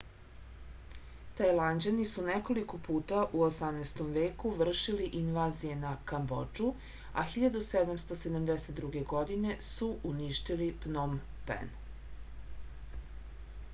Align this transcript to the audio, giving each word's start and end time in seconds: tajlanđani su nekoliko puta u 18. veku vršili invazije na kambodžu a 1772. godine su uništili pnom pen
tajlanđani 1.39 2.05
su 2.11 2.21
nekoliko 2.27 2.77
puta 2.87 3.19
u 3.39 3.43
18. 3.47 3.99
veku 4.15 4.53
vršili 4.61 5.09
invazije 5.19 5.75
na 5.83 5.91
kambodžu 6.13 6.69
a 7.23 7.27
1772. 7.35 9.03
godine 9.13 9.53
su 9.67 9.91
uništili 10.13 10.71
pnom 10.87 11.13
pen 11.51 11.71